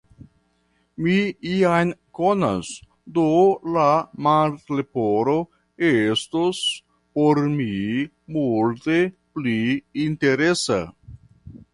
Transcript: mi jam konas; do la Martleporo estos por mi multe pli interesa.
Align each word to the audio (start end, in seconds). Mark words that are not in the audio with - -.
mi 1.05 1.17
jam 1.49 1.89
konas; 2.19 2.71
do 3.17 3.25
la 3.75 3.83
Martleporo 4.27 5.35
estos 5.91 6.63
por 7.19 7.43
mi 7.59 7.71
multe 8.39 8.99
pli 9.37 9.57
interesa. 10.07 10.81